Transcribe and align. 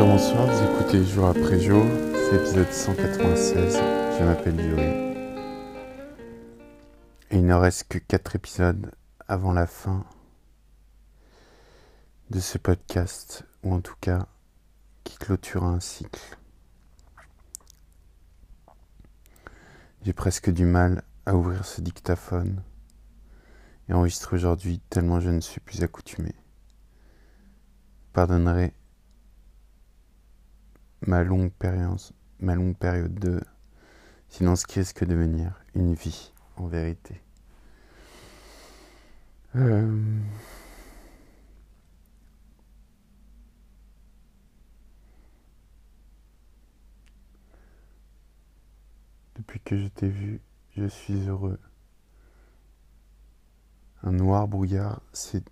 Bonjour, 0.00 0.14
bonsoir, 0.14 0.46
vous 0.46 0.64
écoutez 0.64 1.04
jour 1.04 1.26
après 1.26 1.60
jour, 1.60 1.84
c'est 2.14 2.32
l'épisode 2.32 2.72
196, 2.72 3.76
je 4.18 4.24
m'appelle 4.24 4.58
Yuri. 4.58 4.82
Et 7.30 7.36
il 7.36 7.44
ne 7.44 7.52
reste 7.52 7.84
que 7.86 7.98
4 7.98 8.36
épisodes 8.36 8.92
avant 9.28 9.52
la 9.52 9.66
fin 9.66 10.06
de 12.30 12.40
ce 12.40 12.56
podcast, 12.56 13.44
ou 13.62 13.74
en 13.74 13.82
tout 13.82 13.94
cas 14.00 14.26
qui 15.04 15.18
clôture 15.18 15.64
un 15.64 15.80
cycle. 15.80 16.38
J'ai 20.02 20.14
presque 20.14 20.48
du 20.48 20.64
mal 20.64 21.02
à 21.26 21.34
ouvrir 21.36 21.66
ce 21.66 21.82
dictaphone 21.82 22.62
et 23.90 23.92
enregistrer 23.92 24.36
aujourd'hui 24.36 24.80
tellement 24.88 25.20
je 25.20 25.28
ne 25.28 25.40
suis 25.40 25.60
plus 25.60 25.82
accoutumé. 25.82 26.34
Pardonnerez 28.14 28.72
ma 31.06 31.22
longue 31.22 31.52
période, 31.52 31.98
ma 32.40 32.54
longue 32.54 32.76
période 32.76 33.14
de 33.14 33.40
silence 34.28 34.64
qui 34.64 34.78
risque 34.78 35.04
de 35.04 35.10
devenir 35.10 35.60
une 35.74 35.94
vie 35.94 36.32
en 36.56 36.66
vérité. 36.66 37.20
Euh, 39.56 40.20
Depuis 49.40 49.60
que 49.60 49.76
je 49.76 49.88
t'ai 49.88 50.08
vu, 50.08 50.42
je 50.76 50.84
suis 50.84 51.26
heureux. 51.26 51.58
Un 54.02 54.12
noir 54.12 54.46
brouillard 54.46 55.00
s'est 55.14 55.42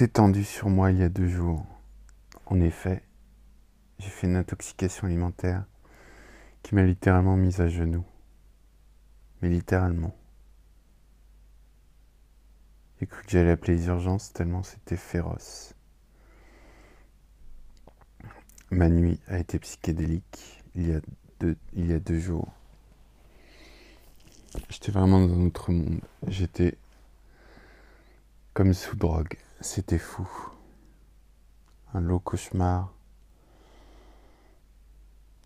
étendu 0.00 0.42
sur 0.42 0.68
moi 0.68 0.90
il 0.90 0.98
y 0.98 1.02
a 1.04 1.08
deux 1.08 1.28
jours. 1.28 1.64
En 2.52 2.60
effet, 2.60 3.02
j'ai 3.98 4.10
fait 4.10 4.26
une 4.26 4.36
intoxication 4.36 5.06
alimentaire 5.06 5.64
qui 6.62 6.74
m'a 6.74 6.82
littéralement 6.82 7.34
mise 7.34 7.62
à 7.62 7.68
genoux. 7.68 8.04
Mais 9.40 9.48
littéralement. 9.48 10.14
J'ai 13.00 13.06
cru 13.06 13.24
que 13.24 13.30
j'allais 13.30 13.52
appeler 13.52 13.76
les 13.76 13.86
urgences 13.86 14.34
tellement 14.34 14.62
c'était 14.62 14.98
féroce. 14.98 15.72
Ma 18.70 18.90
nuit 18.90 19.18
a 19.28 19.38
été 19.38 19.58
psychédélique 19.58 20.62
il 20.74 20.88
y 20.88 20.92
a 20.92 21.00
deux, 21.40 21.56
il 21.72 21.86
y 21.86 21.94
a 21.94 21.98
deux 21.98 22.18
jours. 22.18 22.52
J'étais 24.68 24.92
vraiment 24.92 25.26
dans 25.26 25.32
un 25.32 25.46
autre 25.46 25.72
monde. 25.72 26.02
J'étais 26.26 26.76
comme 28.52 28.74
sous 28.74 28.96
drogue. 28.96 29.38
C'était 29.62 29.96
fou. 29.96 30.28
Un 31.94 32.00
lot 32.00 32.20
cauchemar 32.20 32.92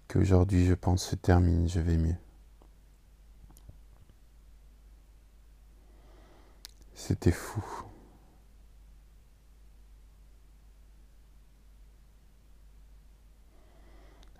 qu'aujourd'hui 0.09 0.65
je 0.67 0.75
pense 0.75 1.05
se 1.05 1.17
termine, 1.17 1.69
je 1.69 1.81
vais 1.81 1.97
mieux. 1.97 2.17
C'était 6.95 7.33
fou. 7.33 7.63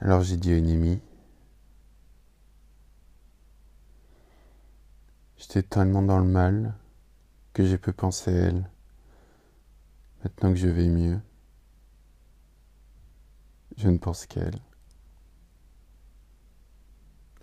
Alors 0.01 0.23
j'ai 0.23 0.37
dit 0.37 0.53
à 0.53 0.59
une 0.59 0.71
amie, 0.71 1.01
j'étais 5.39 5.63
tellement 5.63 6.03
dans 6.03 6.19
le 6.19 6.25
mal 6.25 6.75
que 7.53 7.65
j'ai 7.65 7.79
peu 7.79 7.93
pensé 7.93 8.31
à 8.31 8.47
elle. 8.49 8.71
Maintenant 10.23 10.51
que 10.51 10.59
je 10.59 10.69
vais 10.69 10.89
mieux, 10.89 11.21
je 13.77 13.89
ne 13.89 13.99
pense 13.99 14.27
qu'à 14.27 14.41
elle. 14.41 14.61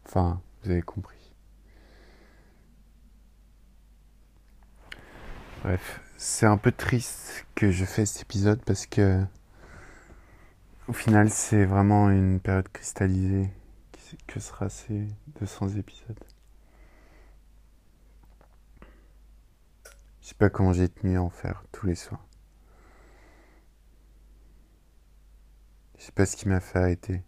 Enfin, 0.06 0.42
vous 0.64 0.72
avez 0.72 0.82
compris. 0.82 1.18
Bref, 5.64 6.02
c'est 6.18 6.46
un 6.46 6.58
peu 6.58 6.72
triste 6.72 7.46
que 7.56 7.72
je 7.72 7.86
fais 7.86 8.06
cet 8.06 8.24
épisode 8.24 8.62
parce 8.66 8.86
que 8.86 9.24
au 10.90 10.94
final, 10.94 11.30
c'est 11.30 11.64
vraiment 11.64 12.10
une 12.10 12.42
période 12.42 12.68
cristallisée 12.68 13.50
que 14.28 14.40
sera 14.40 14.70
ces 14.70 15.08
200 15.40 15.70
épisodes. 15.78 16.20
Je 20.22 20.28
sais 20.28 20.36
pas 20.36 20.50
comment 20.50 20.74
j'ai 20.74 20.90
tenu 20.90 21.18
à 21.18 21.22
en 21.22 21.30
faire 21.30 21.64
tous 21.72 21.86
les 21.86 21.96
soirs. 21.96 22.26
Je 26.04 26.08
sais 26.08 26.12
pas 26.12 26.26
ce 26.26 26.36
qui 26.36 26.50
m'a 26.50 26.60
fait 26.60 26.80
arrêter. 26.80 27.22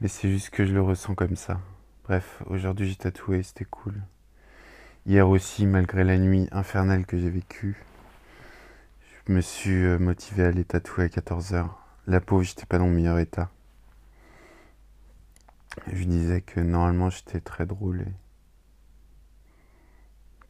Mais 0.00 0.06
c'est 0.06 0.30
juste 0.30 0.50
que 0.50 0.64
je 0.64 0.72
le 0.72 0.80
ressens 0.80 1.16
comme 1.16 1.34
ça. 1.34 1.60
Bref, 2.04 2.40
aujourd'hui 2.46 2.88
j'ai 2.88 2.94
tatoué, 2.94 3.42
c'était 3.42 3.64
cool. 3.64 4.00
Hier 5.04 5.28
aussi, 5.28 5.66
malgré 5.66 6.04
la 6.04 6.16
nuit 6.16 6.46
infernale 6.52 7.06
que 7.06 7.18
j'ai 7.18 7.28
vécue, 7.28 7.82
je 9.26 9.32
me 9.32 9.40
suis 9.40 9.82
euh, 9.82 9.98
motivé 9.98 10.44
à 10.44 10.46
aller 10.46 10.64
tatouer 10.64 11.06
à 11.06 11.08
14h. 11.08 11.68
La 12.06 12.20
pauvre, 12.20 12.44
j'étais 12.44 12.66
pas 12.66 12.78
dans 12.78 12.86
le 12.86 12.94
meilleur 12.94 13.18
état. 13.18 13.50
Je 15.92 16.04
disais 16.04 16.40
que 16.40 16.60
normalement 16.60 17.10
j'étais 17.10 17.40
très 17.40 17.66
drôle 17.66 18.02
et 18.02 18.14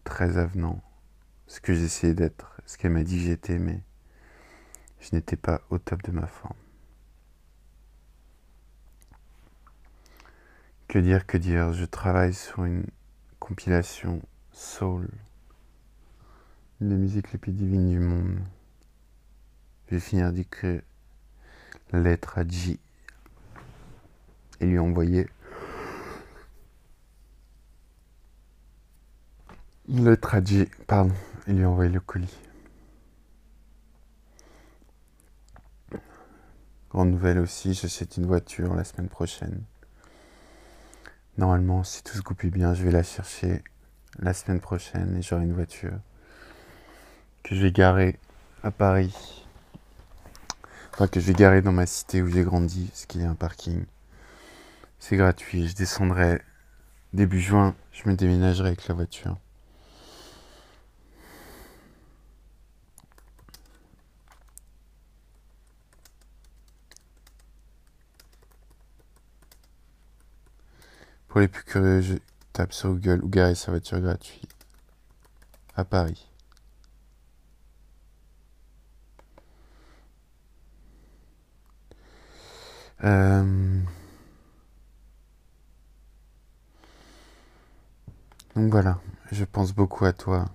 très 0.05 0.37
avenant. 0.37 0.83
Ce 1.47 1.63
que 1.63 1.73
j'essayais 1.73 2.13
d'être, 2.13 2.61
ce 2.67 2.77
qu'elle 2.77 2.93
m'a 2.93 3.05
dit 3.05 3.17
que 3.17 3.25
j'étais, 3.25 3.59
mais 3.59 3.81
je 5.01 5.15
n'étais 5.15 5.37
pas 5.37 5.61
au 5.71 5.79
top 5.79 6.03
de 6.03 6.11
ma 6.11 6.27
forme. 6.27 6.57
Que 10.89 10.99
dire, 10.99 11.27
que 11.27 11.37
dire, 11.37 11.73
je 11.73 11.85
travaille 11.85 12.35
sur 12.35 12.65
une 12.65 12.87
compilation 13.39 14.23
soul, 14.53 15.09
une 16.81 16.89
des 16.89 16.97
musiques 16.97 17.33
les 17.33 17.39
plus 17.39 17.53
divines 17.53 17.91
du 17.91 17.99
monde. 17.99 18.39
Je 19.87 19.95
vais 19.95 20.01
finir 20.01 20.33
d'écrire 20.33 20.83
la 21.93 22.01
lettre 22.01 22.39
à 22.39 22.47
J 22.47 22.79
et 24.61 24.67
lui 24.67 24.79
envoyer 24.79 25.29
lettre 29.89 30.35
à 30.35 30.45
J, 30.45 30.69
pardon, 30.87 31.15
et 31.47 31.53
lui 31.53 31.65
envoyer 31.65 31.91
le 31.91 32.01
colis. 32.01 32.39
Grande 36.91 37.11
nouvelle 37.11 37.39
aussi, 37.39 37.75
j'achète 37.75 38.17
une 38.17 38.25
voiture 38.25 38.75
la 38.75 38.83
semaine 38.83 39.11
prochaine. 39.11 39.63
Normalement, 41.37 41.85
si 41.85 42.03
tout 42.03 42.17
se 42.17 42.23
goupille 42.23 42.51
bien, 42.51 42.73
je 42.73 42.83
vais 42.83 42.91
la 42.91 43.03
chercher 43.03 43.63
la 44.19 44.33
semaine 44.33 44.59
prochaine 44.59 45.15
et 45.19 45.21
j'aurai 45.21 45.43
une 45.43 45.53
voiture 45.53 45.93
que 47.43 47.55
je 47.55 47.61
vais 47.61 47.73
garer 47.73 48.19
à 48.63 48.71
Paris. 48.71 49.45
Enfin, 50.95 51.09
que 51.09 51.21
je 51.21 51.27
vais 51.27 51.35
garer 51.35 51.61
dans 51.61 51.73
ma 51.73 51.85
cité 51.85 52.23
où 52.23 52.29
j'ai 52.29 52.43
grandi, 52.43 52.87
parce 52.87 53.05
qu'il 53.05 53.21
y 53.21 53.25
a 53.25 53.31
un 53.31 53.35
parking. 53.35 53.85
C'est 54.99 55.17
gratuit. 55.17 55.69
Je 55.69 55.77
descendrai 55.77 56.41
début 57.13 57.41
juin, 57.41 57.77
je 57.93 58.09
me 58.09 58.17
déménagerai 58.17 58.69
avec 58.69 58.89
la 58.89 58.95
voiture. 58.95 59.37
Pour 71.39 71.43
les 71.43 71.47
plus 71.47 71.63
curieux, 71.63 72.01
je 72.01 72.15
tape 72.53 72.73
sur 72.73 72.89
Google 72.89 73.21
ou 73.23 73.29
garer 73.29 73.55
sa 73.55 73.71
voiture 73.71 74.01
gratuite 74.01 74.67
à 75.77 75.85
Paris. 75.85 76.29
Euh, 83.05 83.81
donc 88.57 88.73
voilà, 88.73 88.99
je 89.31 89.45
pense 89.45 89.73
beaucoup 89.73 90.07
à 90.07 90.13
toi. 90.13 90.47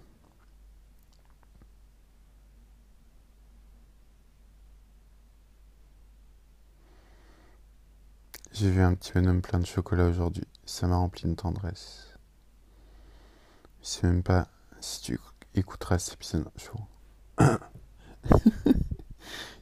J'ai 8.54 8.70
vu 8.70 8.82
un 8.82 8.94
petit 8.94 9.14
bonhomme 9.14 9.42
plein 9.42 9.58
de 9.58 9.66
chocolat 9.66 10.06
aujourd'hui. 10.06 10.44
Ça 10.64 10.86
m'a 10.86 10.96
rempli 10.96 11.28
de 11.28 11.34
tendresse. 11.34 12.20
Je 13.82 13.88
sais 13.88 14.06
même 14.06 14.22
pas 14.22 14.48
si 14.80 15.02
tu 15.02 15.20
écouteras 15.56 15.98
cet 15.98 16.14
épisode 16.14 16.46
un 16.46 16.60
jour. 16.60 16.88
Je 18.30 18.38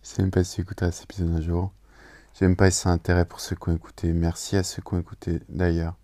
sais 0.04 0.22
même 0.22 0.30
pas 0.30 0.44
si 0.44 0.56
tu 0.56 0.62
écouteras 0.64 0.92
cet 0.92 1.06
épisode 1.06 1.30
un 1.30 1.40
jour. 1.40 1.72
Je 2.34 2.44
même 2.44 2.58
pas 2.58 2.70
si 2.70 2.80
c'est 2.82 2.90
intérêt 2.90 3.24
pour 3.24 3.40
ceux 3.40 3.56
qui 3.56 3.70
ont 3.70 3.76
écouté. 3.78 4.12
Merci 4.12 4.58
à 4.58 4.64
ceux 4.64 4.82
qui 4.82 4.94
ont 4.94 5.00
écouté 5.00 5.40
d'ailleurs. 5.48 5.96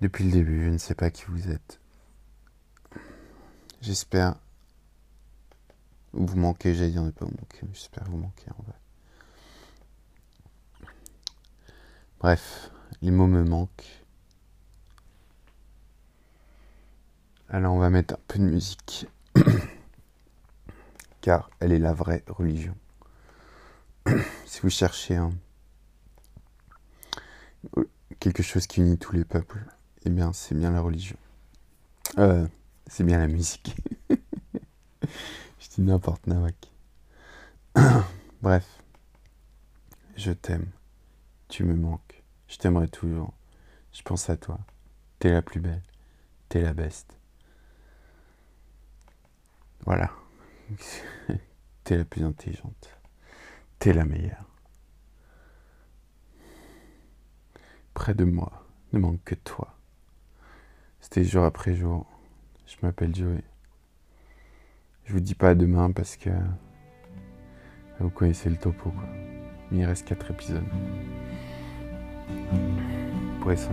Depuis 0.00 0.22
le 0.22 0.30
début, 0.30 0.66
je 0.66 0.70
ne 0.70 0.78
sais 0.78 0.94
pas 0.94 1.10
qui 1.10 1.24
vous 1.24 1.50
êtes. 1.50 1.80
J'espère 3.80 4.36
Vous 6.12 6.36
manquez, 6.36 6.76
j'allais 6.76 6.92
dire 6.92 7.02
ne 7.02 7.10
pas 7.10 7.24
vous 7.24 7.32
manquer, 7.32 7.58
mais 7.62 7.74
j'espère 7.74 8.04
vous 8.04 8.18
manquer 8.18 8.52
en 8.56 8.62
vrai. 8.62 8.83
Bref, 12.24 12.70
les 13.02 13.10
mots 13.10 13.26
me 13.26 13.44
manquent. 13.44 14.02
Alors 17.50 17.74
on 17.74 17.78
va 17.78 17.90
mettre 17.90 18.14
un 18.14 18.18
peu 18.26 18.38
de 18.38 18.44
musique. 18.44 19.06
Car 21.20 21.50
elle 21.60 21.72
est 21.72 21.78
la 21.78 21.92
vraie 21.92 22.24
religion. 22.26 22.74
si 24.46 24.60
vous 24.62 24.70
cherchez 24.70 25.16
un, 25.16 25.34
quelque 28.20 28.42
chose 28.42 28.66
qui 28.66 28.80
unit 28.80 28.96
tous 28.96 29.12
les 29.12 29.26
peuples, 29.26 29.62
eh 30.06 30.08
bien 30.08 30.32
c'est 30.32 30.54
bien 30.54 30.70
la 30.70 30.80
religion. 30.80 31.18
Euh, 32.16 32.48
c'est 32.86 33.04
bien 33.04 33.18
la 33.18 33.28
musique. 33.28 33.76
Je 35.02 35.68
dis 35.74 35.82
n'importe 35.82 36.26
nawak. 36.26 36.72
Bref, 38.40 38.66
je 40.16 40.32
t'aime. 40.32 40.70
Tu 41.48 41.64
me 41.64 41.74
manques. 41.74 42.03
Je 42.54 42.58
t'aimerai 42.60 42.86
toujours. 42.86 43.34
Je 43.92 44.00
pense 44.02 44.30
à 44.30 44.36
toi. 44.36 44.60
T'es 45.18 45.32
la 45.32 45.42
plus 45.42 45.58
belle. 45.58 45.82
T'es 46.48 46.60
la 46.60 46.72
best. 46.72 47.18
Voilà. 49.84 50.12
T'es 51.84 51.96
la 51.96 52.04
plus 52.04 52.22
intelligente. 52.22 52.96
T'es 53.80 53.92
la 53.92 54.04
meilleure. 54.04 54.48
Près 57.92 58.14
de 58.14 58.22
moi, 58.22 58.64
ne 58.92 59.00
manque 59.00 59.24
que 59.24 59.34
toi. 59.34 59.76
C'était 61.00 61.24
jour 61.24 61.42
après 61.42 61.74
jour. 61.74 62.06
Je 62.68 62.76
m'appelle 62.82 63.16
Joey. 63.16 63.42
Je 65.06 65.12
vous 65.12 65.20
dis 65.20 65.34
pas 65.34 65.50
à 65.50 65.54
demain 65.56 65.90
parce 65.90 66.16
que 66.16 66.30
vous 67.98 68.10
connaissez 68.10 68.48
le 68.48 68.56
topo 68.58 68.92
quoi. 68.92 69.08
Mais 69.72 69.80
il 69.80 69.84
reste 69.86 70.06
4 70.06 70.30
épisodes. 70.30 70.62
Pour 73.44 73.52
être 73.52 73.68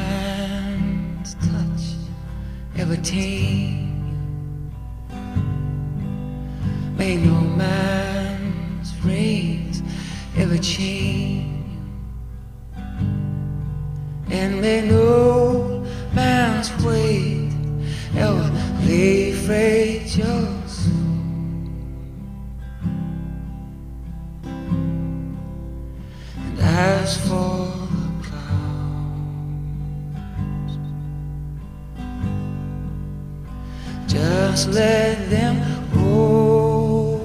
là. 1.52 1.64
May 6.98 7.18
no 7.18 7.42
man's 7.58 8.94
rays 9.04 9.82
ever 10.38 10.58
change, 10.58 11.66
and 14.32 14.62
may 14.62 14.82
no 14.88 15.33
just 34.54 34.70
let 34.70 35.18
them 35.32 35.56
roll. 35.96 37.18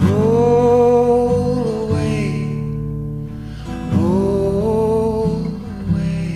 Roll 0.00 1.68
away, 1.82 2.24
roll 3.92 5.36
away. 5.82 6.32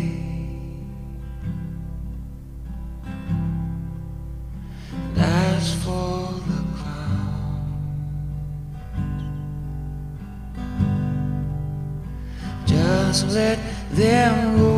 As 5.17 5.75
for 5.82 6.34
the 6.49 6.61
clouds, 6.76 7.73
just 12.67 13.23
let 13.28 13.75
There 13.96 14.75